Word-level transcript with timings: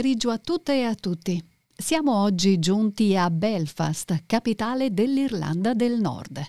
pomeriggio 0.00 0.30
a 0.30 0.38
tutte 0.38 0.76
e 0.76 0.84
a 0.84 0.94
tutti. 0.94 1.44
Siamo 1.76 2.22
oggi 2.22 2.58
giunti 2.58 3.14
a 3.18 3.28
Belfast, 3.28 4.22
capitale 4.24 4.94
dell'Irlanda 4.94 5.74
del 5.74 6.00
Nord, 6.00 6.42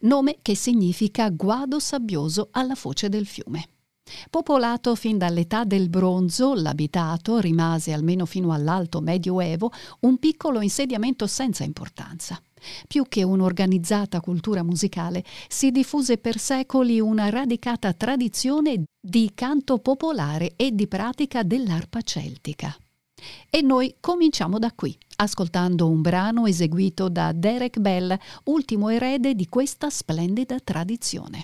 nome 0.00 0.38
che 0.42 0.56
significa 0.56 1.30
guado 1.30 1.78
sabbioso 1.78 2.48
alla 2.50 2.74
foce 2.74 3.08
del 3.08 3.24
fiume. 3.24 3.68
Popolato 4.28 4.96
fin 4.96 5.18
dall'età 5.18 5.62
del 5.62 5.88
bronzo, 5.88 6.54
l'abitato 6.54 7.38
rimase 7.38 7.92
almeno 7.92 8.26
fino 8.26 8.52
all'alto 8.52 9.00
medioevo 9.00 9.70
un 10.00 10.18
piccolo 10.18 10.60
insediamento 10.60 11.28
senza 11.28 11.62
importanza. 11.62 12.40
Più 12.88 13.04
che 13.06 13.22
un'organizzata 13.22 14.20
cultura 14.20 14.64
musicale, 14.64 15.22
si 15.46 15.70
diffuse 15.70 16.18
per 16.18 16.38
secoli 16.38 16.98
una 16.98 17.28
radicata 17.28 17.92
tradizione 17.92 18.82
di 19.00 19.30
canto 19.32 19.78
popolare 19.78 20.54
e 20.56 20.72
di 20.72 20.88
pratica 20.88 21.44
dell'arpa 21.44 22.02
celtica. 22.02 22.76
E 23.50 23.62
noi 23.62 23.96
cominciamo 24.00 24.58
da 24.58 24.72
qui, 24.72 24.96
ascoltando 25.16 25.88
un 25.88 26.02
brano 26.02 26.46
eseguito 26.46 27.08
da 27.08 27.32
Derek 27.32 27.78
Bell, 27.78 28.16
ultimo 28.44 28.88
erede 28.90 29.34
di 29.34 29.48
questa 29.48 29.88
splendida 29.90 30.58
tradizione. 30.60 31.42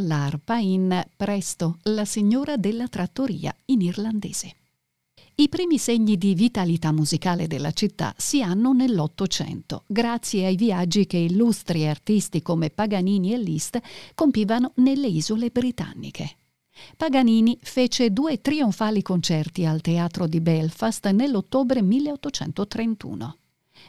All'arpa 0.00 0.56
in 0.56 1.06
Presto, 1.14 1.78
la 1.82 2.04
signora 2.04 2.56
della 2.56 2.88
trattoria 2.88 3.54
in 3.66 3.82
irlandese. 3.82 4.54
I 5.36 5.48
primi 5.48 5.78
segni 5.78 6.16
di 6.18 6.34
vitalità 6.34 6.90
musicale 6.90 7.46
della 7.46 7.72
città 7.72 8.14
si 8.16 8.42
hanno 8.42 8.72
nell'Ottocento, 8.72 9.84
grazie 9.86 10.46
ai 10.46 10.56
viaggi 10.56 11.06
che 11.06 11.18
illustri 11.18 11.86
artisti 11.86 12.42
come 12.42 12.70
Paganini 12.70 13.32
e 13.32 13.38
Liszt 13.38 13.78
compivano 14.14 14.72
nelle 14.76 15.06
isole 15.06 15.50
britanniche. 15.50 16.36
Paganini 16.96 17.58
fece 17.62 18.10
due 18.10 18.40
trionfali 18.40 19.02
concerti 19.02 19.64
al 19.66 19.80
teatro 19.80 20.26
di 20.26 20.40
Belfast 20.40 21.08
nell'ottobre 21.10 21.82
1831. 21.82 23.39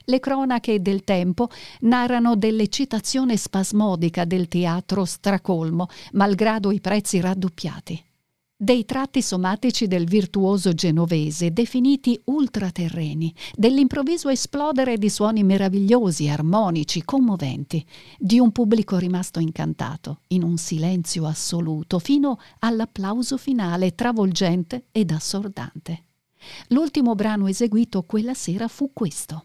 Le 0.05 0.19
cronache 0.19 0.81
del 0.81 1.03
tempo 1.03 1.49
narrano 1.81 2.35
dell'eccitazione 2.35 3.38
spasmodica 3.38 4.25
del 4.25 4.47
teatro 4.47 5.05
stracolmo, 5.05 5.88
malgrado 6.13 6.71
i 6.71 6.79
prezzi 6.79 7.19
raddoppiati. 7.19 8.03
dei 8.61 8.85
tratti 8.85 9.23
somatici 9.23 9.88
del 9.88 10.05
virtuoso 10.05 10.71
genovese 10.73 11.51
definiti 11.51 12.21
ultraterreni, 12.25 13.33
dell'improvviso 13.55 14.29
esplodere 14.29 14.99
di 14.99 15.09
suoni 15.09 15.43
meravigliosi, 15.43 16.29
armonici, 16.29 17.01
commoventi, 17.03 17.83
di 18.19 18.38
un 18.38 18.51
pubblico 18.51 18.97
rimasto 18.97 19.39
incantato, 19.39 20.19
in 20.27 20.43
un 20.43 20.57
silenzio 20.57 21.25
assoluto, 21.25 21.97
fino 21.97 22.38
all'applauso 22.59 23.38
finale 23.38 23.95
travolgente 23.95 24.85
ed 24.91 25.09
assordante. 25.09 26.03
L'ultimo 26.67 27.15
brano 27.15 27.47
eseguito 27.47 28.03
quella 28.03 28.35
sera 28.35 28.67
fu 28.67 28.91
questo. 28.93 29.41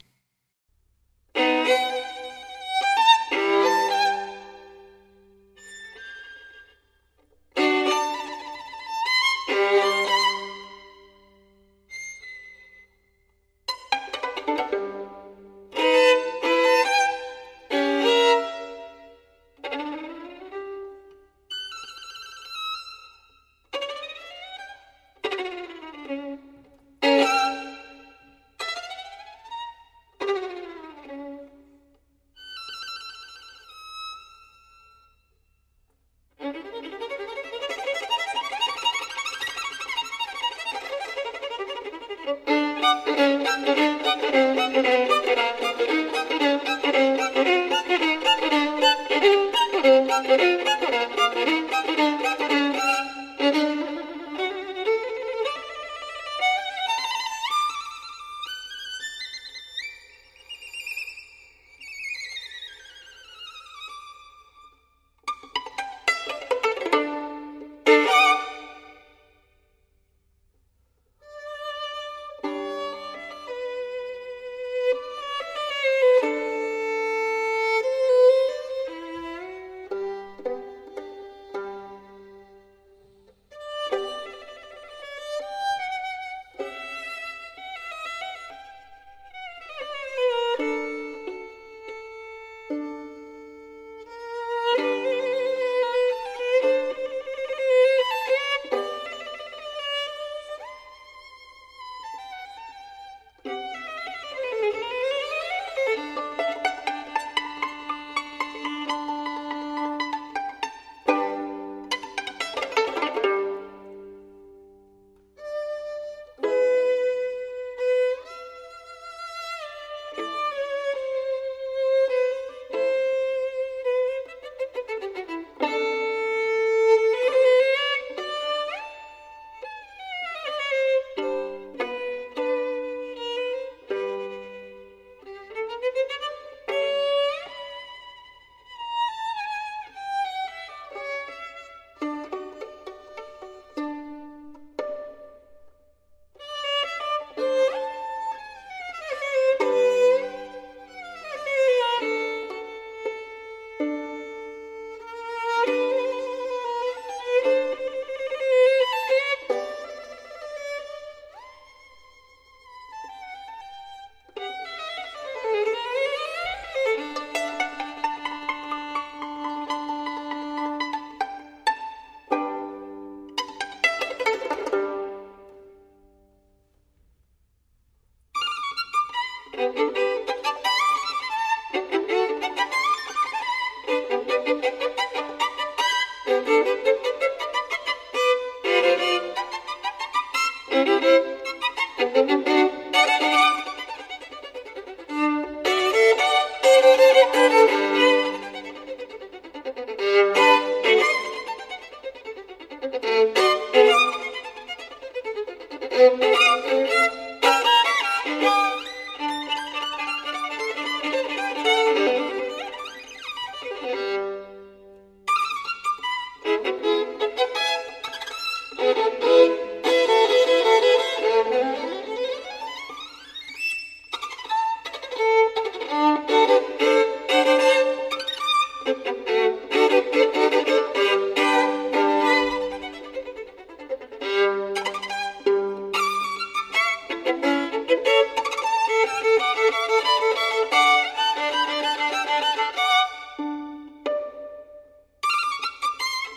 Thank 50.36 50.60
you. 50.60 50.65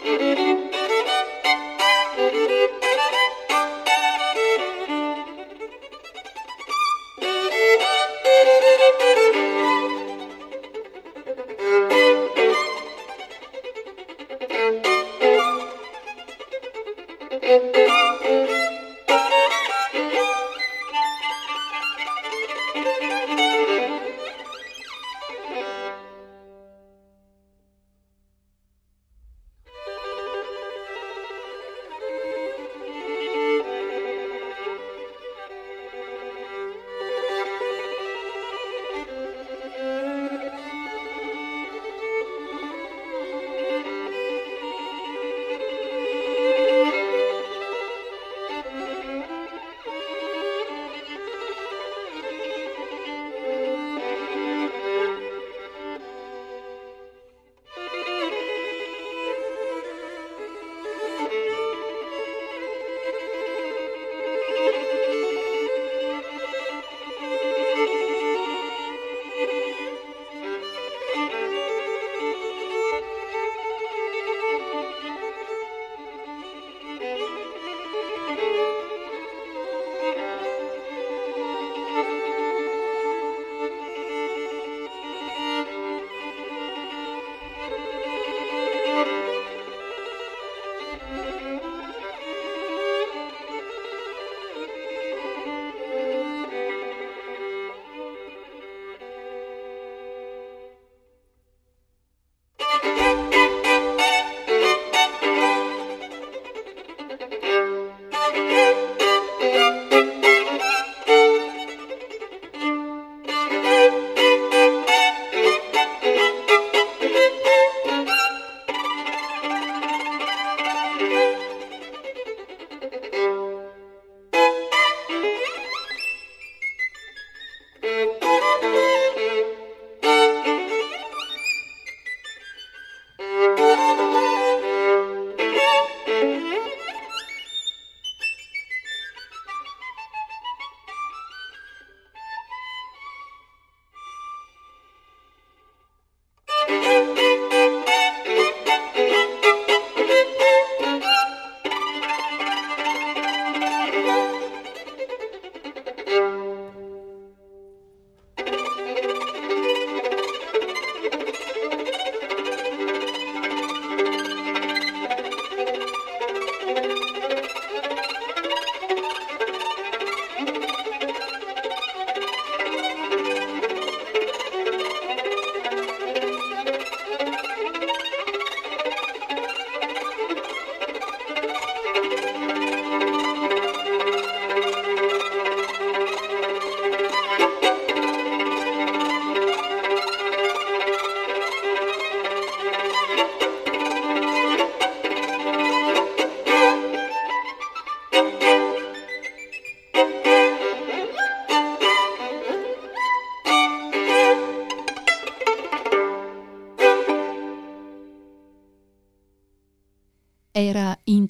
Música 0.02 0.60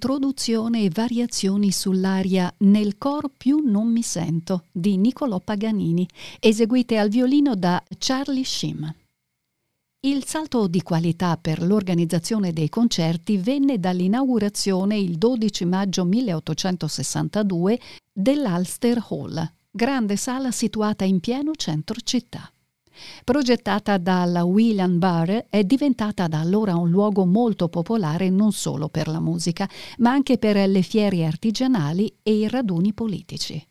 introduzione 0.10 0.86
e 0.86 0.90
variazioni 0.92 1.72
sull'aria 1.72 2.52
Nel 2.62 2.98
cor 2.98 3.30
più 3.38 3.60
non 3.64 3.92
mi 3.92 4.02
sento 4.02 4.64
di 4.72 4.98
Niccolò 4.98 5.40
Paganini, 5.40 6.08
eseguite 6.40 6.98
al 6.98 7.10
violino 7.10 7.54
da 7.54 7.84
Charlie 8.00 8.44
Shim. 8.44 8.92
Il 10.00 10.26
salto 10.26 10.68
di 10.68 10.82
qualità 10.82 11.38
per 11.38 11.62
l'organizzazione 11.62 12.54
dei 12.54 12.70
concerti 12.70 13.38
venne 13.38 13.80
dall'inaugurazione 13.80 14.98
il 14.98 15.20
12 15.20 15.66
maggio 15.66 16.04
1862 16.06 17.80
dell'Ulster 18.12 19.06
Hall, 19.10 19.48
grande 19.70 20.16
sala 20.16 20.50
situata 20.50 21.06
in 21.06 21.20
pieno 21.20 21.52
centro 21.54 22.00
città. 22.04 22.52
Progettata 23.24 23.98
dalla 23.98 24.44
William 24.44 24.98
Barr, 24.98 25.46
è 25.50 25.64
diventata 25.64 26.28
da 26.28 26.40
allora 26.40 26.76
un 26.76 26.90
luogo 26.90 27.26
molto 27.26 27.70
popolare 27.70 28.30
non 28.30 28.52
solo 28.52 28.90
per 28.90 29.08
la 29.08 29.20
musica, 29.20 29.70
ma 30.00 30.12
anche 30.12 30.38
per 30.38 30.68
le 30.68 30.82
fiere 30.82 31.26
artigianali 31.26 32.14
e 32.24 32.34
i 32.34 32.48
raduni 32.48 32.94
politici. 32.94 33.64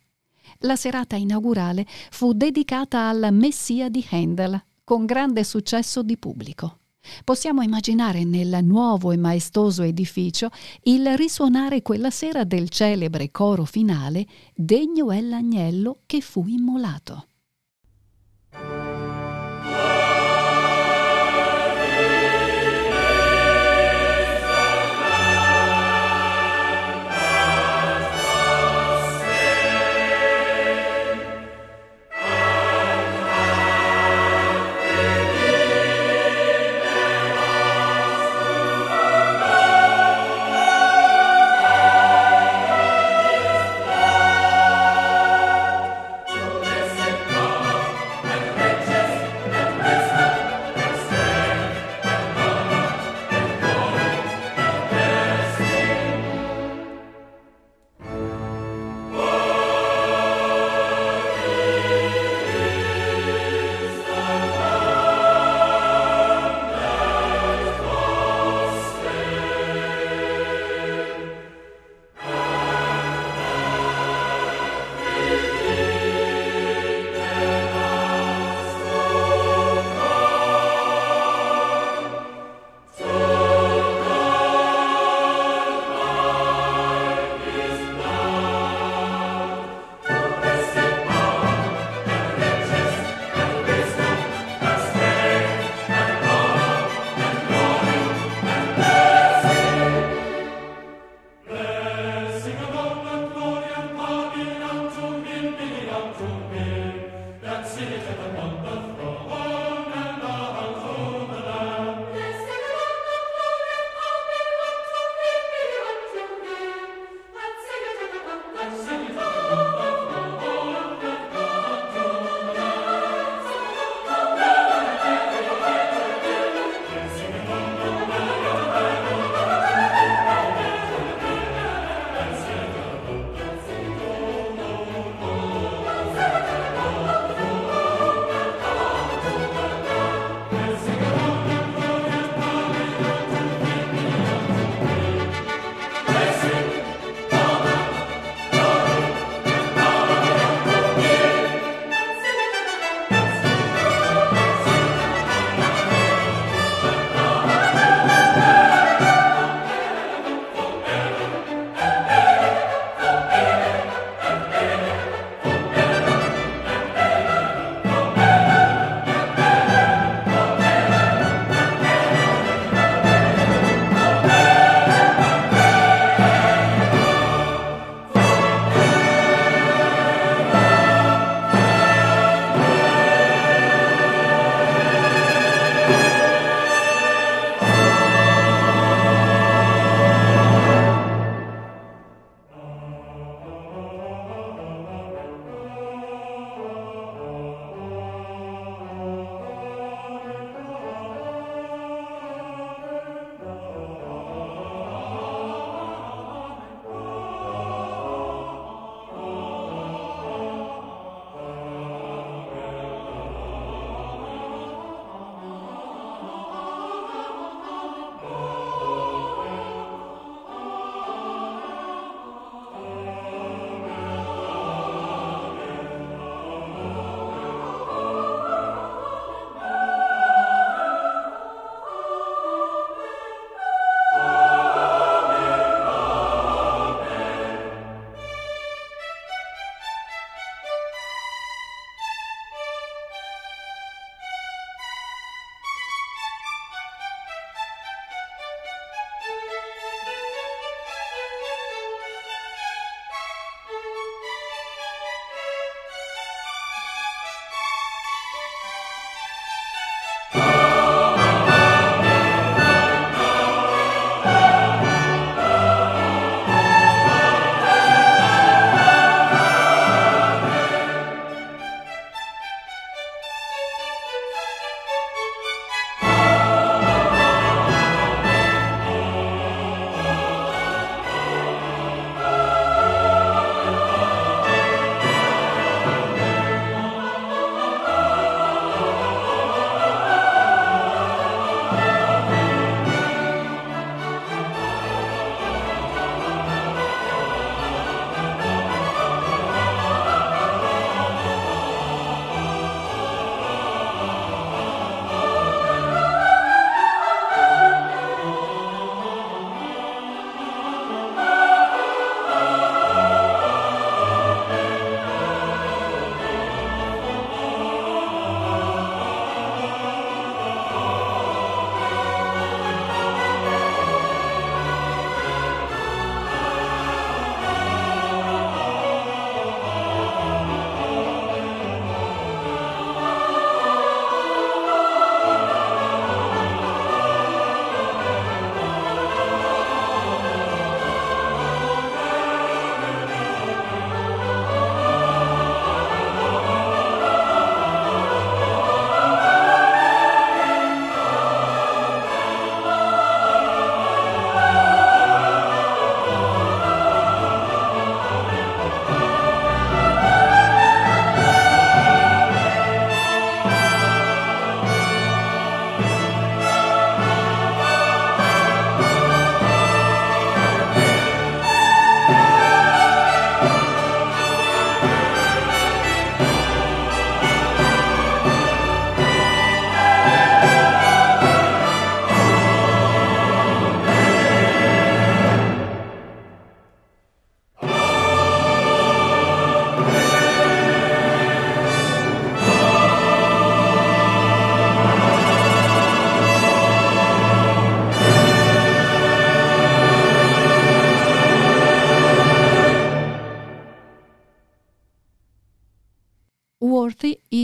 La 0.63 0.77
serata 0.77 1.17
inaugurale 1.17 1.87
fu 2.11 2.33
dedicata 2.33 3.09
al 3.09 3.29
Messia 3.33 3.89
di 3.89 4.05
Handel, 4.11 4.61
con 4.83 5.05
grande 5.05 5.45
successo 5.45 6.03
di 6.03 6.17
pubblico. 6.17 6.79
Possiamo 7.25 7.63
immaginare 7.63 8.25
nel 8.25 8.59
nuovo 8.63 9.13
e 9.13 9.17
maestoso 9.17 9.83
edificio 9.83 10.51
il 10.85 11.17
risuonare 11.17 11.83
quella 11.83 12.11
sera 12.11 12.45
del 12.45 12.69
celebre 12.69 13.31
coro 13.31 13.65
finale 13.65 14.27
Degno 14.55 15.11
è 15.11 15.21
l'agnello 15.21 16.01
che 16.07 16.21
fu 16.21 16.47
immolato. 16.47 17.28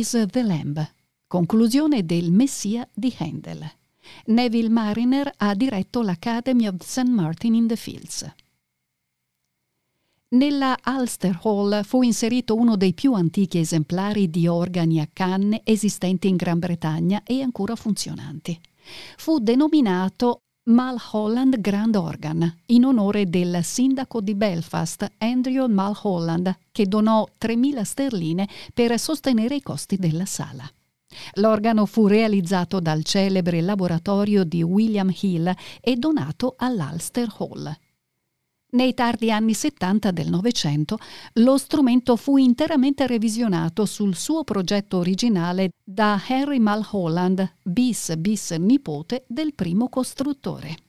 Is 0.05 0.27
the 0.29 0.43
Lamb, 0.43 0.87
conclusione 1.27 2.05
del 2.05 2.31
Messia 2.31 2.87
di 2.93 3.15
Handel. 3.19 3.67
Neville 4.27 4.69
Mariner 4.69 5.33
ha 5.39 5.55
diretto 5.55 6.03
l'Academy 6.03 6.67
of 6.67 6.83
St. 6.83 7.09
Martin 7.09 7.55
in 7.55 7.67
the 7.67 7.77
Fields. 7.77 8.31
Nella 10.29 10.77
Ulster 10.85 11.41
Hall 11.43 11.83
fu 11.85 12.03
inserito 12.03 12.55
uno 12.55 12.77
dei 12.77 12.93
più 12.93 13.15
antichi 13.15 13.59
esemplari 13.59 14.29
di 14.29 14.47
organi 14.47 15.01
a 15.01 15.09
canne 15.11 15.63
esistenti 15.65 16.29
in 16.29 16.37
Gran 16.37 16.59
Bretagna 16.59 17.23
e 17.23 17.41
ancora 17.41 17.75
funzionanti. 17.75 18.61
Fu 19.17 19.39
denominato 19.39 20.43
Mulholland 20.67 21.61
Grand 21.61 21.95
Organ, 21.95 22.61
in 22.67 22.87
onore 22.87 23.29
del 23.29 23.63
sindaco 23.63 24.23
di 24.23 24.35
Belfast, 24.35 25.07
Andrew 25.19 25.67
Mulholland, 25.69 26.57
che 26.73 26.87
donò 26.87 27.29
3.000 27.39 27.83
sterline 27.83 28.49
per 28.73 28.99
sostenere 28.99 29.57
i 29.57 29.61
costi 29.61 29.99
della 29.99 30.25
sala. 30.25 30.67
L'organo 31.35 31.85
fu 31.85 32.07
realizzato 32.07 32.81
dal 32.81 33.05
celebre 33.05 33.61
laboratorio 33.61 34.43
di 34.43 34.63
William 34.63 35.13
Hill 35.21 35.55
e 35.83 35.97
donato 35.97 36.55
all'Ulster 36.57 37.29
Hall. 37.37 37.71
Nei 38.75 38.93
tardi 38.93 39.31
anni 39.31 39.55
70 39.55 40.11
del 40.11 40.29
Novecento 40.29 40.99
lo 41.35 41.59
strumento 41.59 42.17
fu 42.17 42.39
interamente 42.39 43.07
revisionato 43.07 43.85
sul 43.87 44.17
suo 44.17 44.43
progetto 44.43 44.97
originale 44.97 45.71
da 45.85 46.21
Henry 46.27 46.59
Mulholland, 46.59 47.59
bis 47.63 48.17
bis 48.17 48.51
nipote 48.51 49.27
del 49.29 49.55
primo 49.55 49.89
costruttore. 49.89 50.84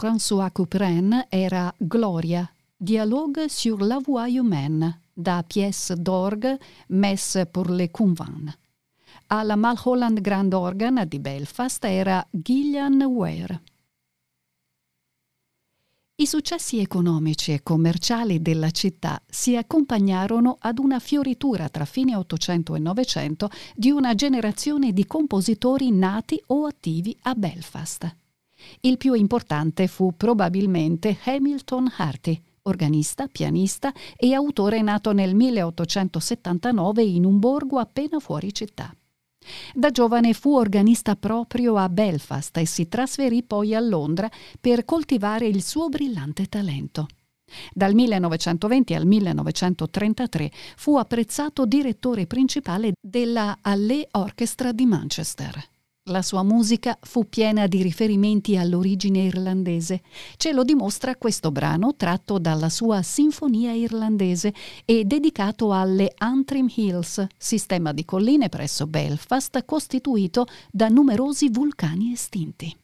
François 0.00 0.52
Couperin 0.52 1.26
era 1.28 1.74
Gloria, 1.76 2.48
Dialogue 2.76 3.46
sur 3.48 3.80
la 3.80 3.98
voix 3.98 4.28
humaine, 4.28 5.00
da 5.12 5.42
pièce 5.42 5.92
d'orgue 5.92 6.56
Messe 6.90 7.44
pour 7.50 7.68
le 7.68 7.88
Convent. 7.90 8.56
Alla 9.26 9.56
Mulholland 9.56 10.20
Grand 10.20 10.52
Organ 10.54 11.04
di 11.04 11.18
Belfast 11.18 11.84
era 11.84 12.24
Gillian 12.30 13.02
Ware. 13.02 13.62
I 16.14 16.26
successi 16.28 16.78
economici 16.78 17.52
e 17.52 17.64
commerciali 17.64 18.40
della 18.40 18.70
città 18.70 19.20
si 19.28 19.56
accompagnarono 19.56 20.58
ad 20.60 20.78
una 20.78 21.00
fioritura 21.00 21.68
tra 21.68 21.84
fine 21.84 22.14
Ottocento 22.14 22.76
e 22.76 22.78
Novecento 22.78 23.50
di 23.74 23.90
una 23.90 24.14
generazione 24.14 24.92
di 24.92 25.04
compositori 25.06 25.90
nati 25.90 26.40
o 26.46 26.66
attivi 26.66 27.18
a 27.22 27.34
Belfast. 27.34 28.27
Il 28.80 28.96
più 28.96 29.14
importante 29.14 29.86
fu 29.86 30.14
probabilmente 30.16 31.16
Hamilton 31.24 31.92
Harty, 31.96 32.40
organista, 32.62 33.26
pianista 33.28 33.92
e 34.16 34.34
autore 34.34 34.82
nato 34.82 35.12
nel 35.12 35.34
1879 35.34 37.02
in 37.02 37.24
un 37.24 37.38
borgo 37.38 37.78
appena 37.78 38.18
fuori 38.18 38.52
città. 38.52 38.92
Da 39.74 39.90
giovane 39.90 40.34
fu 40.34 40.54
organista 40.54 41.16
proprio 41.16 41.76
a 41.76 41.88
Belfast 41.88 42.56
e 42.58 42.66
si 42.66 42.88
trasferì 42.88 43.42
poi 43.42 43.74
a 43.74 43.80
Londra 43.80 44.30
per 44.60 44.84
coltivare 44.84 45.46
il 45.46 45.62
suo 45.62 45.88
brillante 45.88 46.46
talento. 46.46 47.06
Dal 47.72 47.94
1920 47.94 48.94
al 48.94 49.06
1933 49.06 50.50
fu 50.76 50.96
apprezzato 50.96 51.64
direttore 51.64 52.26
principale 52.26 52.92
della 53.00 53.58
Halle 53.62 54.06
Orchestra 54.10 54.72
di 54.72 54.84
Manchester. 54.84 55.77
La 56.08 56.22
sua 56.22 56.42
musica 56.42 56.96
fu 57.02 57.28
piena 57.28 57.66
di 57.66 57.82
riferimenti 57.82 58.56
all'origine 58.56 59.24
irlandese. 59.24 60.00
Ce 60.38 60.52
lo 60.52 60.64
dimostra 60.64 61.16
questo 61.16 61.50
brano 61.50 61.96
tratto 61.96 62.38
dalla 62.38 62.70
sua 62.70 63.02
Sinfonia 63.02 63.72
irlandese 63.72 64.54
e 64.86 65.04
dedicato 65.04 65.74
alle 65.74 66.14
Antrim 66.16 66.66
Hills, 66.74 67.26
sistema 67.36 67.92
di 67.92 68.06
colline 68.06 68.48
presso 68.48 68.86
Belfast 68.86 69.62
costituito 69.66 70.46
da 70.70 70.88
numerosi 70.88 71.50
vulcani 71.50 72.12
estinti. 72.12 72.74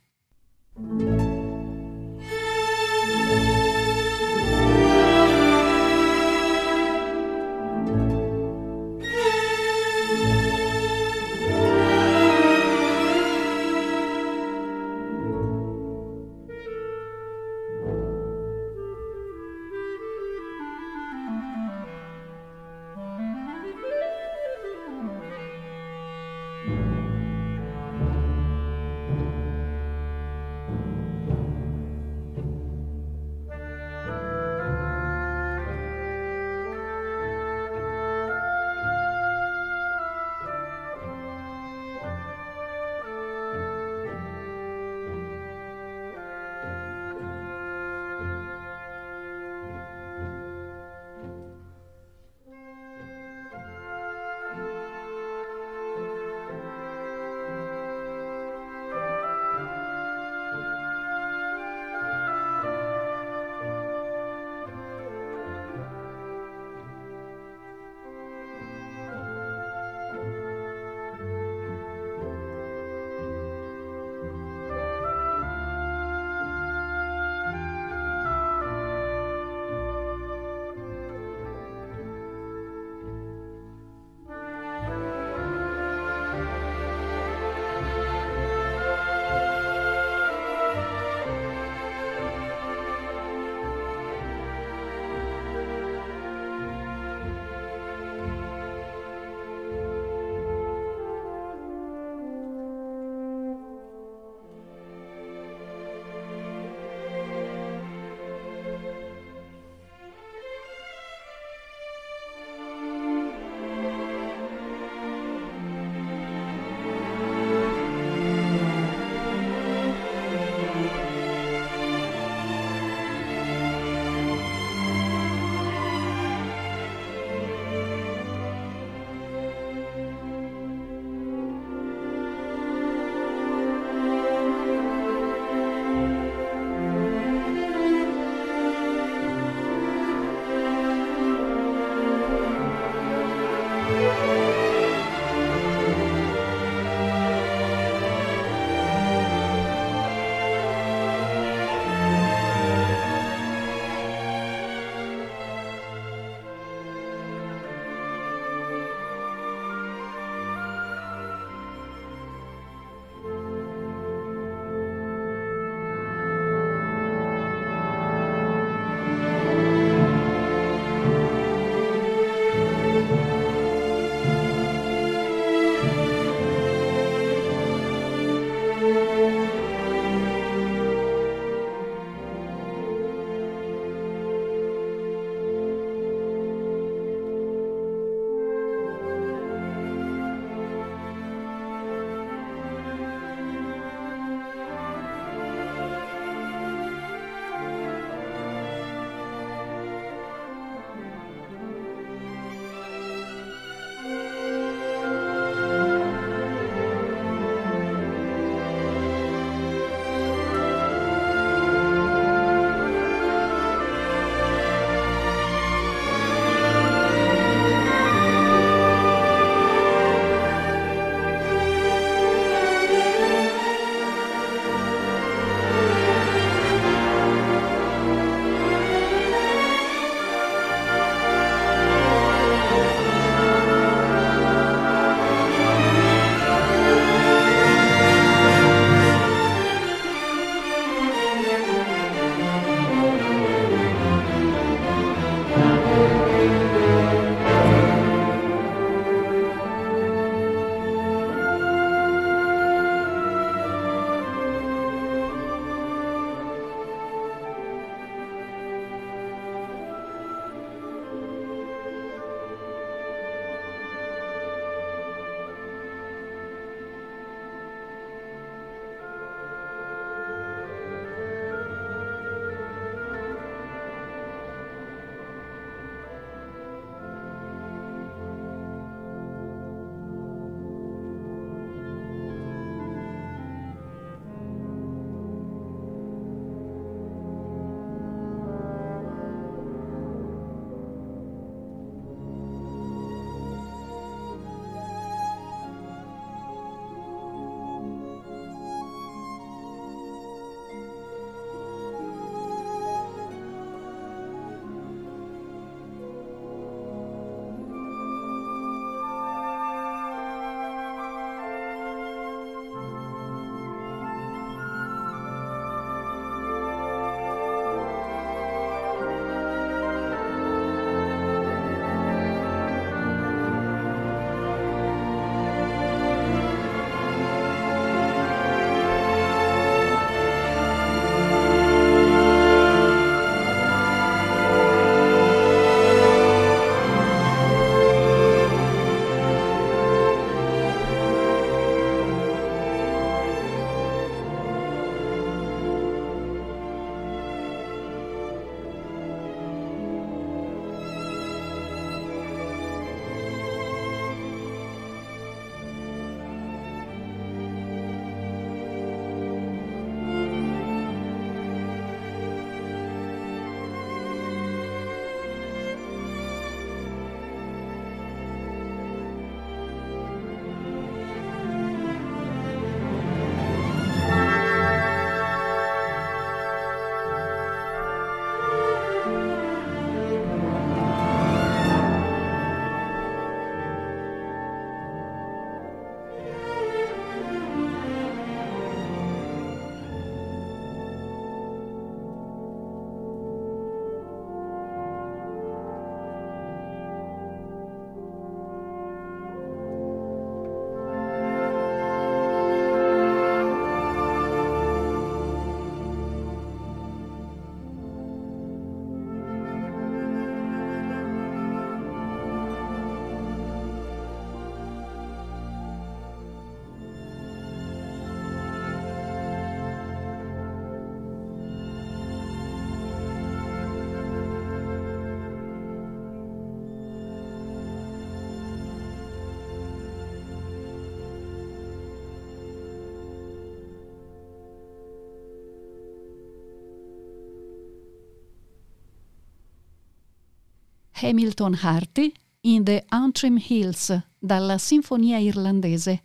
Hamilton 441.05 441.59
Harty 441.61 442.11
in 442.47 442.65
The 442.65 442.83
Antrim 442.89 443.39
Hills 443.39 443.95
dalla 444.19 444.57
Sinfonia 444.57 445.19
irlandese. 445.19 446.05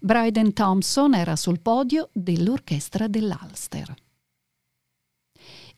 Bryden 0.00 0.52
Thompson 0.52 1.14
era 1.14 1.34
sul 1.34 1.58
podio 1.58 2.10
dell'orchestra 2.12 3.08
dell'Ulster. 3.08 3.92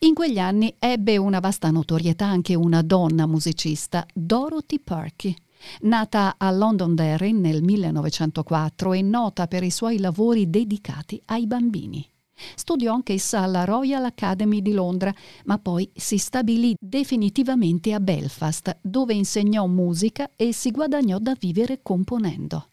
In 0.00 0.12
quegli 0.12 0.38
anni 0.38 0.74
ebbe 0.78 1.16
una 1.16 1.40
vasta 1.40 1.70
notorietà 1.70 2.26
anche 2.26 2.54
una 2.54 2.82
donna 2.82 3.26
musicista, 3.26 4.06
Dorothy 4.12 4.80
Perky. 4.80 5.34
Nata 5.80 6.34
a 6.36 6.50
Londonderry 6.50 7.32
nel 7.32 7.62
1904 7.62 8.92
e 8.92 9.00
nota 9.00 9.46
per 9.46 9.62
i 9.62 9.70
suoi 9.70 9.98
lavori 9.98 10.50
dedicati 10.50 11.20
ai 11.24 11.46
bambini. 11.46 12.06
Studiò 12.54 12.94
anch'essa 12.94 13.40
alla 13.40 13.64
Royal 13.64 14.04
Academy 14.04 14.62
di 14.62 14.72
Londra, 14.72 15.12
ma 15.44 15.58
poi 15.58 15.90
si 15.94 16.18
stabilì 16.18 16.74
definitivamente 16.78 17.92
a 17.92 18.00
Belfast, 18.00 18.78
dove 18.80 19.14
insegnò 19.14 19.66
musica 19.66 20.30
e 20.36 20.52
si 20.52 20.70
guadagnò 20.70 21.18
da 21.18 21.34
vivere 21.38 21.80
componendo. 21.82 22.68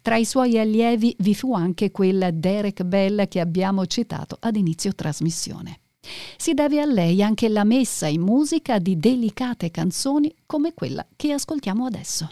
Tra 0.00 0.16
i 0.16 0.24
suoi 0.24 0.58
allievi 0.58 1.14
vi 1.18 1.34
fu 1.34 1.54
anche 1.54 1.90
quel 1.90 2.30
Derek 2.34 2.82
Bell 2.84 3.26
che 3.28 3.40
abbiamo 3.40 3.86
citato 3.86 4.36
ad 4.40 4.56
inizio 4.56 4.94
trasmissione. 4.94 5.80
Si 6.36 6.52
deve 6.52 6.80
a 6.80 6.84
lei 6.84 7.22
anche 7.22 7.48
la 7.48 7.64
messa 7.64 8.06
in 8.06 8.22
musica 8.22 8.78
di 8.78 8.96
delicate 8.96 9.70
canzoni 9.70 10.34
come 10.46 10.74
quella 10.74 11.06
che 11.14 11.32
ascoltiamo 11.32 11.84
adesso. 11.84 12.28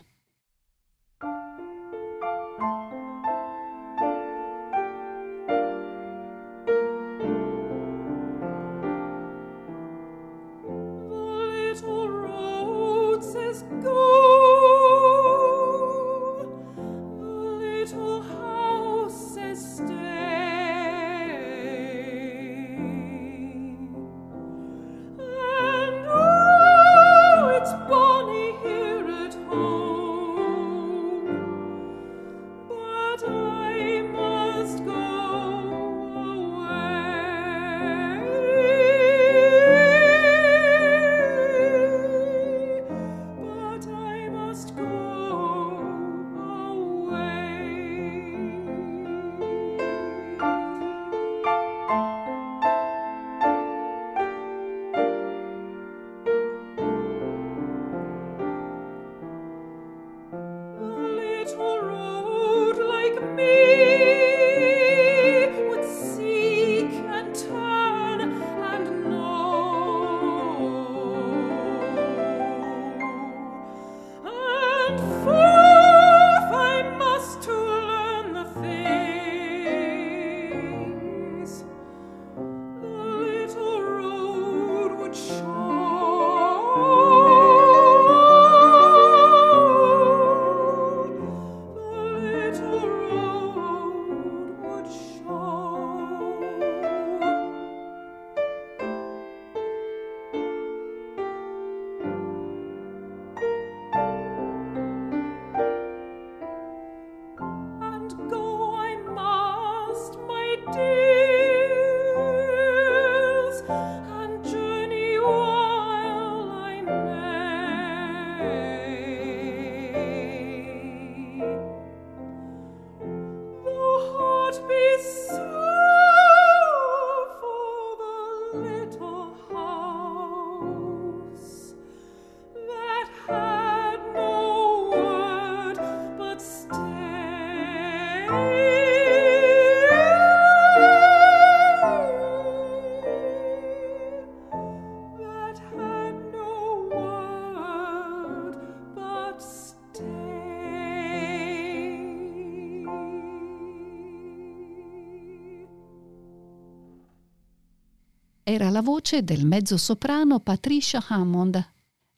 Era 158.51 158.69
la 158.69 158.83
voce 158.83 159.23
del 159.23 159.47
mezzosoprano 159.47 160.41
Patricia 160.41 161.01
Hammond, 161.07 161.65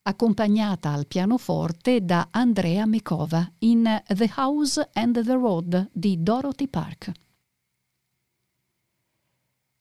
accompagnata 0.05 0.91
al 0.91 1.07
pianoforte 1.07 2.03
da 2.03 2.29
Andrea 2.31 2.87
Mekova 2.87 3.47
in 3.59 4.03
The 4.07 4.33
House 4.37 4.89
and 4.95 5.23
the 5.23 5.35
Road 5.35 5.91
di 5.93 6.23
Dorothy 6.23 6.69
Park. 6.69 7.13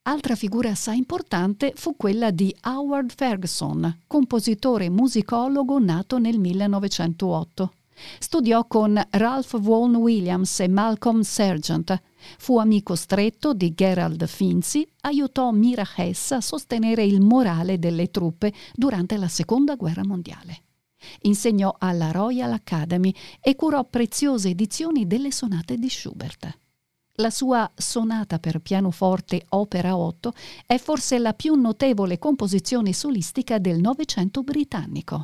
Altra 0.04 0.36
figura 0.36 0.72
assai 0.72 0.98
importante 0.98 1.72
fu 1.74 1.96
quella 1.96 2.32
di 2.32 2.54
Howard 2.64 3.14
Ferguson, 3.14 4.02
compositore 4.06 4.90
musicologo 4.90 5.80
nato 5.80 6.20
nel 6.20 6.38
1908. 6.38 7.74
Studiò 8.20 8.66
con 8.66 9.02
Ralph 9.10 9.60
Vaughan 9.60 9.96
Williams 9.96 10.60
e 10.60 10.68
Malcolm 10.68 11.22
Sargent. 11.22 12.02
Fu 12.38 12.58
amico 12.58 12.96
stretto 12.96 13.54
di 13.54 13.74
Gerald 13.74 14.26
Finzi, 14.28 14.88
aiutò 15.02 15.52
Mira 15.52 15.88
Hess 15.96 16.32
a 16.32 16.42
sostenere 16.42 17.04
il 17.04 17.22
morale 17.22 17.80
delle 17.80 18.12
truppe 18.12 18.54
durante 18.74 19.18
la 19.18 19.28
Seconda 19.28 19.76
Guerra 19.76 20.06
Mondiale. 20.06 20.64
Insegnò 21.22 21.76
alla 21.80 22.12
Royal 22.12 22.52
Academy 22.52 23.14
e 23.40 23.56
curò 23.56 23.84
preziose 23.86 24.50
edizioni 24.50 25.08
delle 25.08 25.32
sonate 25.32 25.78
di 25.78 25.90
Schubert. 25.90 26.60
La 27.16 27.30
sua 27.30 27.70
sonata 27.76 28.40
per 28.40 28.60
pianoforte 28.60 29.46
opera 29.50 29.98
8 29.98 30.34
è 30.66 30.78
forse 30.78 31.20
la 31.20 31.34
più 31.34 31.56
notevole 31.56 32.18
composizione 32.18 32.94
solistica 32.94 33.60
del 33.60 33.80
Novecento 33.80 34.44
britannico. 34.44 35.24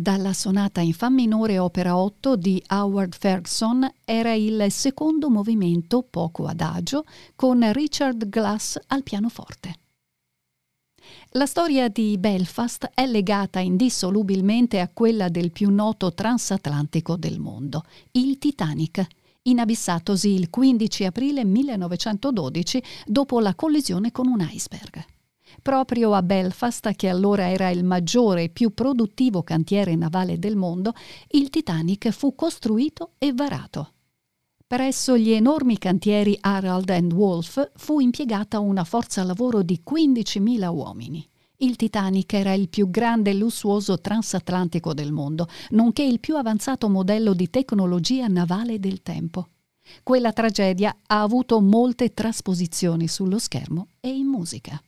Dalla 0.00 0.32
sonata 0.32 0.80
in 0.80 0.94
Fa 0.94 1.10
minore 1.10 1.58
opera 1.58 1.96
8 1.96 2.34
di 2.36 2.62
Howard 2.68 3.14
Ferguson 3.14 3.86
era 4.04 4.32
il 4.32 4.66
secondo 4.70 5.28
movimento 5.28 6.02
poco 6.02 6.46
adagio 6.46 7.04
con 7.36 7.70
Richard 7.72 8.28
Glass 8.28 8.78
al 8.86 9.02
pianoforte. 9.02 9.74
La 11.32 11.44
storia 11.44 11.88
di 11.88 12.16
Belfast 12.18 12.90
è 12.94 13.06
legata 13.06 13.60
indissolubilmente 13.60 14.80
a 14.80 14.88
quella 14.88 15.28
del 15.28 15.52
più 15.52 15.70
noto 15.70 16.14
transatlantico 16.14 17.16
del 17.16 17.38
mondo, 17.38 17.84
il 18.12 18.38
Titanic, 18.38 19.06
inabissatosi 19.42 20.30
il 20.30 20.48
15 20.48 21.04
aprile 21.04 21.44
1912 21.44 22.82
dopo 23.04 23.38
la 23.38 23.54
collisione 23.54 24.10
con 24.12 24.28
un 24.28 24.48
iceberg. 24.50 25.04
Proprio 25.62 26.14
a 26.14 26.22
Belfast, 26.22 26.94
che 26.94 27.08
allora 27.08 27.50
era 27.50 27.68
il 27.70 27.84
maggiore 27.84 28.44
e 28.44 28.48
più 28.48 28.72
produttivo 28.72 29.42
cantiere 29.42 29.94
navale 29.94 30.38
del 30.38 30.56
mondo, 30.56 30.94
il 31.30 31.50
Titanic 31.50 32.10
fu 32.10 32.34
costruito 32.34 33.12
e 33.18 33.32
varato. 33.32 33.92
Presso 34.66 35.18
gli 35.18 35.32
enormi 35.32 35.78
cantieri 35.78 36.38
Harald 36.40 36.88
and 36.90 37.12
Wolff 37.12 37.70
fu 37.74 37.98
impiegata 38.00 38.60
una 38.60 38.84
forza 38.84 39.24
lavoro 39.24 39.62
di 39.62 39.82
15.000 39.84 40.72
uomini. 40.72 41.28
Il 41.56 41.76
Titanic 41.76 42.32
era 42.32 42.54
il 42.54 42.68
più 42.68 42.88
grande 42.88 43.30
e 43.30 43.34
lussuoso 43.34 44.00
transatlantico 44.00 44.94
del 44.94 45.12
mondo, 45.12 45.46
nonché 45.70 46.02
il 46.04 46.20
più 46.20 46.36
avanzato 46.36 46.88
modello 46.88 47.34
di 47.34 47.50
tecnologia 47.50 48.28
navale 48.28 48.78
del 48.78 49.02
tempo. 49.02 49.48
Quella 50.02 50.32
tragedia 50.32 50.96
ha 51.06 51.20
avuto 51.20 51.60
molte 51.60 52.14
trasposizioni 52.14 53.08
sullo 53.08 53.38
schermo 53.38 53.88
e 54.00 54.08
in 54.08 54.26
musica. 54.26 54.80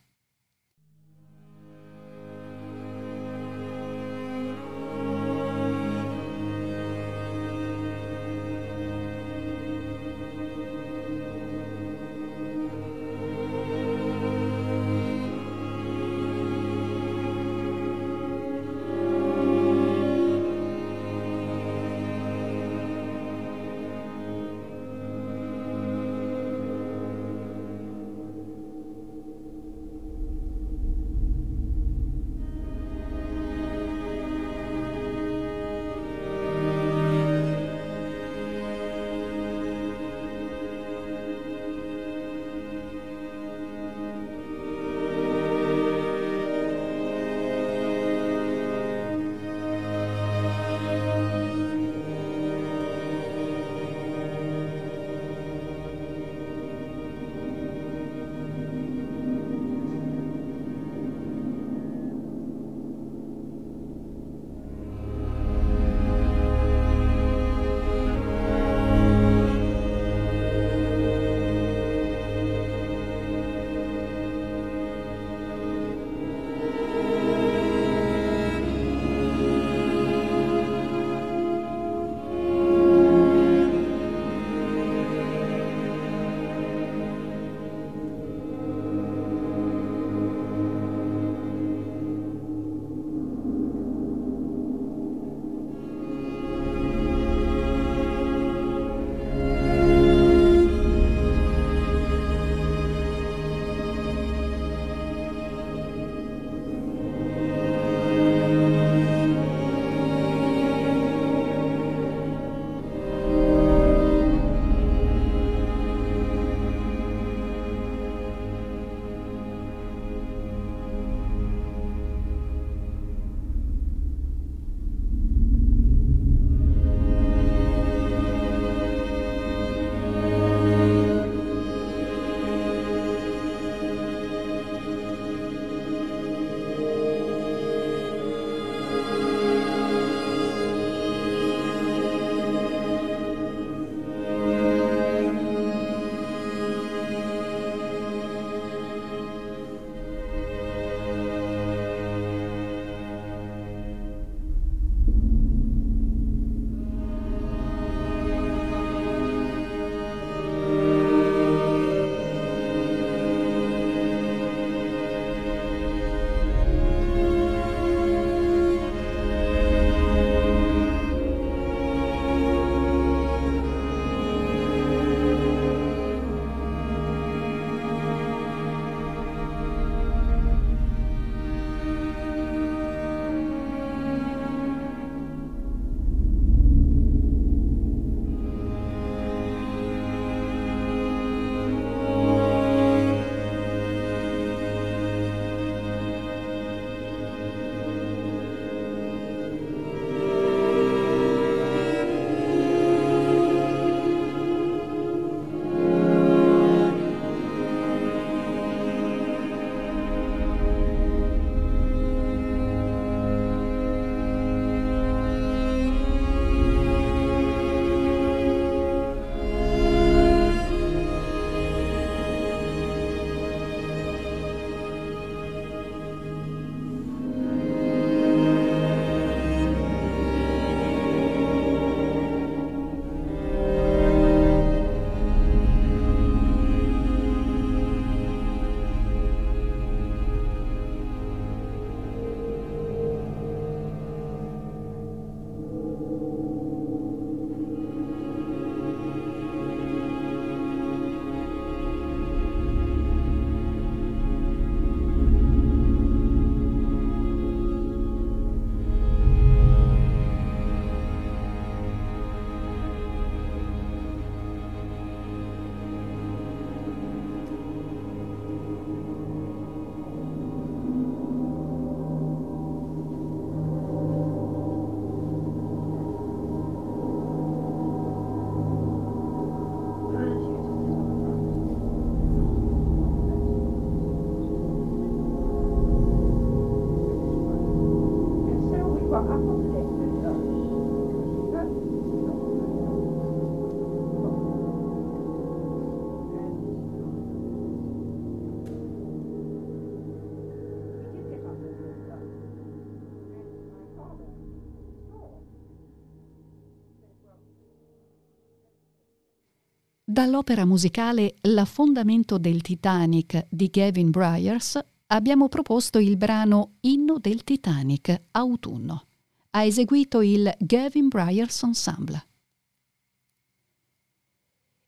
Dall'opera 310.13 310.63
musicale 310.63 311.37
L'affondamento 311.41 312.37
del 312.37 312.61
Titanic 312.61 313.47
di 313.49 313.67
Gavin 313.71 314.11
Bryars 314.11 314.79
abbiamo 315.07 315.49
proposto 315.49 315.97
il 315.97 316.17
brano 316.17 316.73
Inno 316.81 317.17
del 317.17 317.43
Titanic, 317.43 318.25
autunno. 318.29 319.07
Ha 319.49 319.63
eseguito 319.63 320.21
il 320.21 320.53
Gavin 320.59 321.07
Bryars 321.07 321.63
Ensemble. 321.63 322.27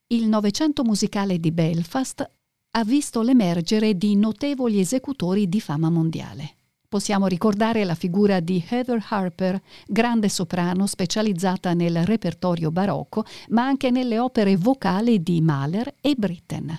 Il 0.10 0.28
Novecento 0.28 0.84
musicale 0.84 1.40
di 1.40 1.52
Belfast 1.52 2.32
ha 2.70 2.84
visto 2.84 3.24
l'emergere 3.24 3.98
di 3.98 4.16
notevoli 4.16 4.80
esecutori 4.80 5.50
di 5.50 5.60
fama 5.60 5.90
mondiale. 5.90 6.55
Possiamo 6.96 7.28
ricordare 7.28 7.84
la 7.84 7.94
figura 7.94 8.40
di 8.40 8.64
Heather 8.66 9.06
Harper, 9.10 9.62
grande 9.86 10.30
soprano 10.30 10.88
specializzata 10.88 11.74
nel 11.74 12.06
repertorio 12.06 12.72
barocco, 12.72 13.26
ma 13.50 13.66
anche 13.66 13.92
nelle 13.92 14.18
opere 14.18 14.56
vocali 14.56 15.22
di 15.22 15.42
Mahler 15.42 15.94
e 16.00 16.16
Britten. 16.16 16.74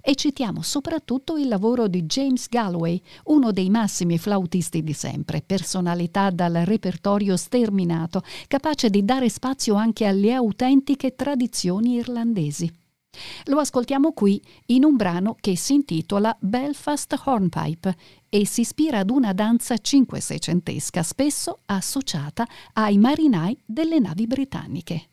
E 0.00 0.16
citiamo 0.16 0.62
soprattutto 0.62 1.36
il 1.36 1.46
lavoro 1.46 1.86
di 1.86 2.02
James 2.06 2.48
Galloway, 2.48 3.00
uno 3.26 3.52
dei 3.52 3.70
massimi 3.70 4.18
flautisti 4.18 4.82
di 4.82 4.94
sempre, 4.94 5.42
personalità 5.46 6.30
dal 6.30 6.54
repertorio 6.64 7.36
sterminato, 7.36 8.24
capace 8.48 8.90
di 8.90 9.04
dare 9.04 9.28
spazio 9.28 9.76
anche 9.76 10.06
alle 10.06 10.32
autentiche 10.32 11.14
tradizioni 11.14 11.94
irlandesi. 11.94 12.81
Lo 13.46 13.58
ascoltiamo 13.58 14.12
qui 14.12 14.40
in 14.66 14.84
un 14.84 14.96
brano 14.96 15.36
che 15.40 15.56
si 15.56 15.74
intitola 15.74 16.36
Belfast 16.40 17.20
Hornpipe 17.24 17.96
e 18.28 18.46
si 18.46 18.62
ispira 18.62 19.00
ad 19.00 19.10
una 19.10 19.32
danza 19.32 19.76
cinque-seicentesca 19.76 21.02
spesso 21.02 21.58
associata 21.66 22.46
ai 22.74 22.98
marinai 22.98 23.60
delle 23.64 23.98
navi 23.98 24.26
britanniche. 24.26 25.08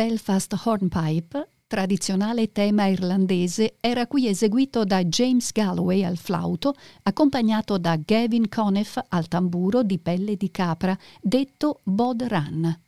Belfast 0.00 0.58
Hornpipe, 0.64 1.46
tradizionale 1.66 2.52
tema 2.52 2.86
irlandese, 2.86 3.76
era 3.80 4.06
qui 4.06 4.28
eseguito 4.28 4.82
da 4.84 5.04
James 5.04 5.52
Galloway 5.52 6.04
al 6.04 6.16
flauto, 6.16 6.74
accompagnato 7.02 7.76
da 7.76 7.98
Gavin 8.02 8.48
Conniff 8.48 8.98
al 9.08 9.28
tamburo 9.28 9.82
di 9.82 9.98
pelle 9.98 10.36
di 10.38 10.50
capra, 10.50 10.98
detto 11.20 11.80
Bod 11.82 12.22
Run. 12.22 12.80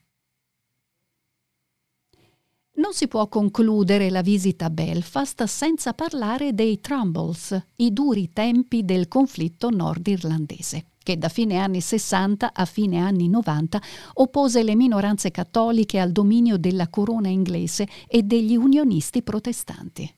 Non 2.77 2.95
si 2.95 3.09
può 3.09 3.29
concludere 3.29 4.09
la 4.09 4.23
visita 4.23 4.65
a 4.65 4.71
Belfast 4.71 5.45
senza 5.45 5.93
parlare 5.93 6.55
dei 6.55 6.81
Trumbles, 6.81 7.63
i 7.77 7.93
duri 7.93 8.33
tempi 8.33 8.87
del 8.87 9.09
conflitto 9.09 9.69
nordirlandese 9.69 10.87
che 11.03 11.18
da 11.18 11.28
fine 11.28 11.59
anni 11.59 11.80
60 11.80 12.53
a 12.53 12.64
fine 12.64 12.98
anni 12.98 13.28
90 13.28 13.80
oppose 14.14 14.62
le 14.62 14.74
minoranze 14.74 15.30
cattoliche 15.30 15.98
al 15.98 16.12
dominio 16.12 16.57
della 16.57 16.88
corona 16.88 17.28
inglese 17.28 17.86
e 18.07 18.22
degli 18.22 18.57
unionisti 18.57 19.22
protestanti. 19.22 20.12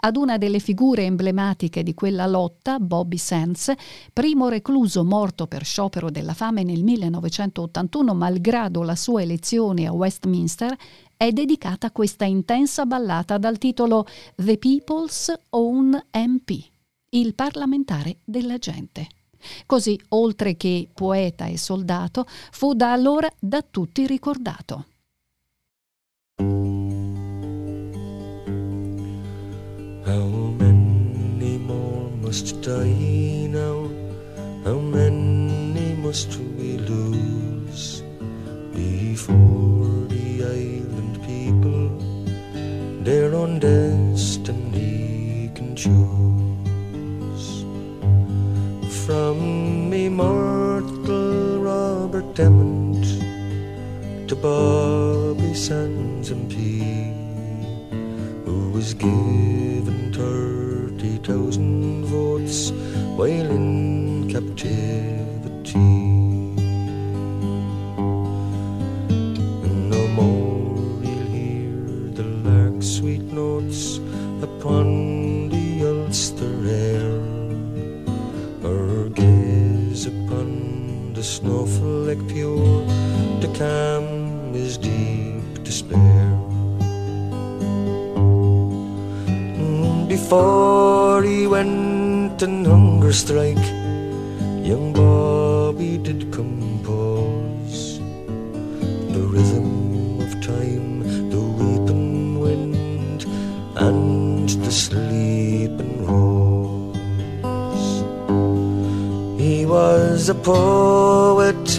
Ad 0.00 0.16
una 0.16 0.38
delle 0.38 0.58
figure 0.58 1.04
emblematiche 1.04 1.82
di 1.82 1.94
quella 1.94 2.26
lotta, 2.26 2.78
Bobby 2.78 3.16
Sands, 3.16 3.72
primo 4.12 4.48
recluso 4.48 5.04
morto 5.04 5.46
per 5.46 5.64
sciopero 5.64 6.10
della 6.10 6.34
fame 6.34 6.62
nel 6.62 6.82
1981 6.82 8.14
malgrado 8.14 8.82
la 8.82 8.96
sua 8.96 9.22
elezione 9.22 9.86
a 9.86 9.92
Westminster, 9.92 10.76
è 11.16 11.32
dedicata 11.32 11.90
questa 11.90 12.24
intensa 12.24 12.86
ballata 12.86 13.38
dal 13.38 13.58
titolo 13.58 14.06
The 14.36 14.56
People's 14.58 15.32
Own 15.50 16.00
MP, 16.12 16.50
il 17.10 17.34
parlamentare 17.34 18.18
della 18.24 18.58
gente. 18.58 19.06
Così, 19.66 20.00
oltre 20.10 20.56
che 20.56 20.88
poeta 20.92 21.46
e 21.46 21.56
soldato, 21.56 22.26
fu 22.50 22.74
da 22.74 22.92
allora 22.92 23.28
da 23.38 23.62
tutti 23.62 24.06
ricordato. 24.06 24.84
How 30.06 30.54
many 30.58 31.58
more 31.58 32.10
must 32.20 32.58
die 32.60 33.46
now? 33.48 33.88
How 34.64 34.78
many 34.78 35.94
must 35.94 36.36
we 36.56 36.76
lose 36.78 38.02
before 38.72 40.06
the 40.08 40.42
island 40.42 41.18
people 41.24 41.90
their 43.02 43.34
own 43.34 43.58
destiny 43.58 45.50
can 45.54 45.74
choose? 45.74 46.29
From 49.10 49.92
immortal 49.92 51.58
Robert 51.58 52.38
Emmons 52.38 53.18
to 54.28 54.36
Bobby 54.36 55.52
Sands 55.52 56.30
MP 56.30 57.10
who 58.44 58.70
was 58.70 58.94
given 58.94 60.12
30,000 60.14 62.04
votes 62.04 62.70
while 63.18 63.50
in 63.58 64.30
captivity. 64.30 65.74
And 69.66 69.90
no 69.90 70.06
more 70.20 71.02
he'll 71.02 71.30
hear 71.34 72.14
the 72.14 72.26
lark's 72.46 72.86
sweet 72.86 73.22
notes 73.22 73.98
upon 74.40 75.19
the 81.20 81.26
snowflake 81.26 82.26
pure 82.28 82.80
to 83.42 83.48
calm 83.58 84.54
his 84.54 84.78
deep 84.78 85.62
despair. 85.62 86.24
Mm, 89.58 90.08
before 90.08 91.22
he 91.22 91.46
went 91.46 92.42
on 92.42 92.64
hunger 92.64 93.12
strike, 93.12 93.66
young 94.64 94.94
Bobby 94.94 95.98
did 95.98 96.32
compose 96.32 97.98
the 99.14 99.22
rhythm 99.34 100.20
of 100.24 100.30
time, 100.40 101.00
the 101.28 101.42
weeping 101.58 102.40
wind, 102.40 103.26
and 103.76 104.48
the 104.48 104.72
sleeping 104.72 105.19
was 110.20 110.28
a 110.28 110.34
poet 110.34 111.78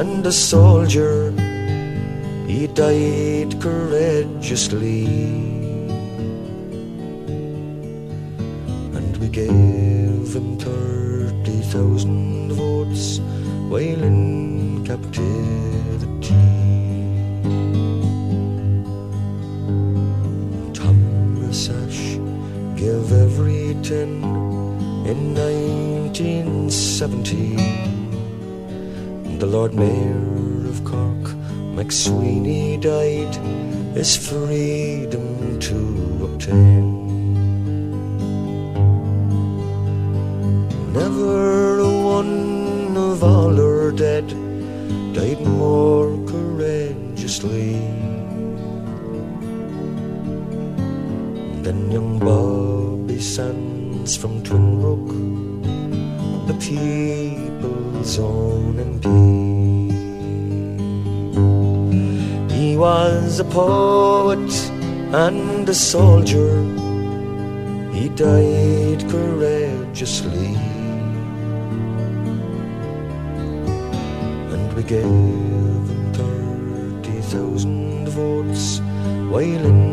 and 0.00 0.24
a 0.24 0.32
soldier, 0.32 1.30
he 2.46 2.66
died 2.66 3.60
courageously. 3.60 5.04
And 8.96 9.14
we 9.18 9.28
gave 9.28 10.32
him 10.36 10.56
thirty 10.56 11.60
thousand 11.72 12.52
votes 12.52 13.18
while 13.68 14.02
in 14.10 14.86
captivity. 14.86 16.48
Thomas 20.72 21.68
Ash 21.68 22.16
gave 22.74 23.12
every 23.12 23.76
ten 23.82 24.24
in 25.04 25.34
1970. 26.12 27.56
The 29.38 29.46
Lord 29.46 29.72
Mayor 29.72 30.68
of 30.68 30.84
Cork, 30.84 31.32
McSweeney, 31.72 32.78
died 32.78 33.34
his 33.96 34.14
freedom 34.14 35.58
to 35.58 36.28
obtain. 36.28 37.00
Never 40.92 41.80
one 42.18 42.94
of 42.94 43.24
all 43.24 43.58
our 43.58 43.90
dead 43.90 44.28
died 45.14 45.40
more 45.40 46.12
courageously 46.26 47.72
than 51.64 51.90
young 51.90 52.18
Bobby 52.18 53.18
Sands 53.18 54.14
from 54.14 54.42
Twinbrook, 54.42 55.01
people's 56.62 58.18
own 58.18 58.74
MP. 58.90 59.06
He 62.52 62.76
was 62.76 63.40
a 63.40 63.44
poet 63.44 64.52
and 65.12 65.68
a 65.68 65.74
soldier, 65.74 66.52
he 67.92 68.08
died 68.10 69.00
courageously. 69.10 70.54
And 74.52 74.72
we 74.76 74.82
gave 74.84 75.04
him 75.04 76.12
thirty 76.12 77.20
thousand 77.32 78.08
votes 78.08 78.80
while 79.32 79.64
in 79.70 79.91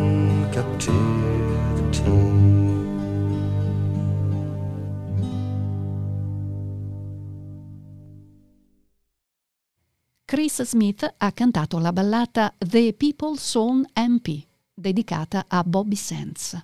Smith 10.63 11.13
ha 11.17 11.31
cantato 11.31 11.77
la 11.77 11.91
ballata 11.93 12.53
The 12.57 12.93
People's 12.93 13.41
Song 13.41 13.85
MP, 13.93 14.43
dedicata 14.73 15.45
a 15.47 15.63
Bobby 15.63 15.95
Sands. 15.95 16.61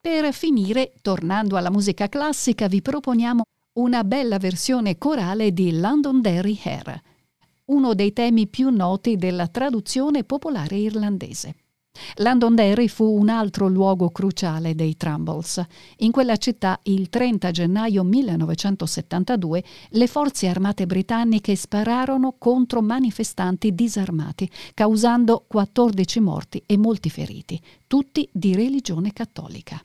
Per 0.00 0.32
finire, 0.32 0.94
tornando 1.00 1.56
alla 1.56 1.70
musica 1.70 2.08
classica, 2.08 2.66
vi 2.66 2.82
proponiamo 2.82 3.44
una 3.74 4.04
bella 4.04 4.38
versione 4.38 4.98
corale 4.98 5.52
di 5.52 5.78
Londonderry 5.78 6.58
Hair, 6.62 7.02
uno 7.66 7.94
dei 7.94 8.12
temi 8.12 8.48
più 8.48 8.70
noti 8.70 9.16
della 9.16 9.46
traduzione 9.48 10.24
popolare 10.24 10.76
irlandese. 10.76 11.54
Londonderry 12.16 12.88
fu 12.88 13.04
un 13.04 13.28
altro 13.28 13.68
luogo 13.68 14.10
cruciale 14.10 14.74
dei 14.74 14.96
Trumbles. 14.96 15.64
In 15.98 16.10
quella 16.10 16.36
città, 16.36 16.78
il 16.84 17.08
30 17.08 17.50
gennaio 17.50 18.02
1972, 18.04 19.64
le 19.90 20.06
forze 20.06 20.46
armate 20.48 20.86
britanniche 20.86 21.56
spararono 21.56 22.34
contro 22.38 22.82
manifestanti 22.82 23.74
disarmati, 23.74 24.48
causando 24.74 25.44
14 25.46 26.20
morti 26.20 26.62
e 26.66 26.76
molti 26.76 27.08
feriti, 27.08 27.60
tutti 27.86 28.28
di 28.30 28.54
religione 28.54 29.12
cattolica. 29.12 29.82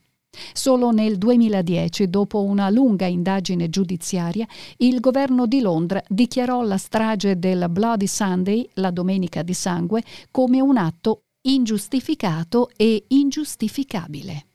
Solo 0.54 0.92
nel 0.92 1.18
2010, 1.18 2.10
dopo 2.10 2.44
una 2.44 2.70
lunga 2.70 3.08
indagine 3.08 3.70
giudiziaria, 3.70 4.46
il 4.78 5.00
governo 5.00 5.48
di 5.48 5.62
Londra 5.62 6.04
dichiarò 6.08 6.62
la 6.62 6.78
strage 6.78 7.40
del 7.40 7.68
Bloody 7.70 8.06
Sunday, 8.06 8.68
la 8.74 8.92
Domenica 8.92 9.42
di 9.42 9.54
Sangue, 9.56 10.04
come 10.30 10.60
un 10.62 10.78
atto 10.78 11.22
ingiustificato 11.42 12.70
e 12.76 13.06
ingiustificabile. 13.10 14.47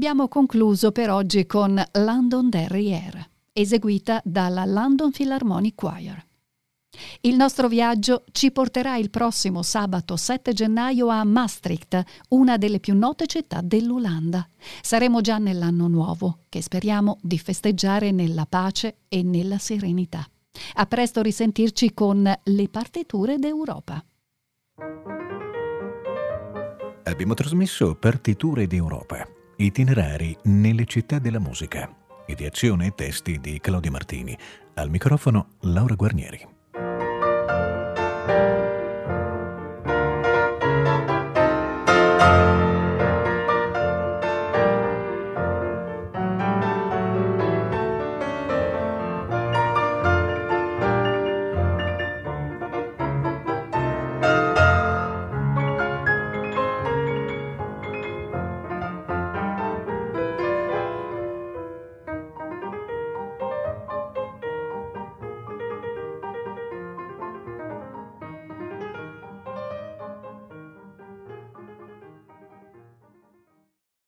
Abbiamo 0.00 0.28
concluso 0.28 0.92
per 0.92 1.10
oggi 1.10 1.44
con 1.44 1.78
London 1.92 2.48
Derrière, 2.48 3.22
eseguita 3.52 4.22
dalla 4.24 4.64
London 4.64 5.10
Philharmonic 5.10 5.74
Choir. 5.74 6.24
Il 7.20 7.36
nostro 7.36 7.68
viaggio 7.68 8.24
ci 8.32 8.50
porterà 8.50 8.96
il 8.96 9.10
prossimo 9.10 9.60
sabato 9.60 10.16
7 10.16 10.54
gennaio 10.54 11.08
a 11.08 11.22
Maastricht, 11.24 12.02
una 12.28 12.56
delle 12.56 12.80
più 12.80 12.94
note 12.94 13.26
città 13.26 13.60
dell'Olanda. 13.62 14.48
Saremo 14.80 15.20
già 15.20 15.36
nell'anno 15.36 15.86
nuovo, 15.86 16.44
che 16.48 16.62
speriamo 16.62 17.18
di 17.20 17.38
festeggiare 17.38 18.10
nella 18.10 18.46
pace 18.46 19.00
e 19.06 19.22
nella 19.22 19.58
serenità. 19.58 20.26
A 20.76 20.86
presto 20.86 21.20
risentirci 21.20 21.92
con 21.92 22.22
le 22.42 22.68
partiture 22.70 23.38
d'Europa. 23.38 24.02
Abbiamo 27.02 27.34
trasmesso 27.34 27.96
Partiture 27.96 28.66
d'Europa, 28.66 29.26
Itinerari 29.62 30.34
nelle 30.44 30.86
città 30.86 31.18
della 31.18 31.38
musica. 31.38 31.94
Ideazione 32.24 32.86
e 32.86 32.94
testi 32.94 33.38
di 33.40 33.60
Claudio 33.60 33.90
Martini. 33.90 34.34
Al 34.76 34.88
microfono 34.88 35.56
Laura 35.60 35.96
Guarnieri. 35.96 36.48